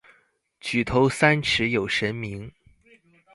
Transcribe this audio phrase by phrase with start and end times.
[0.59, 2.51] 举头三尺有神明。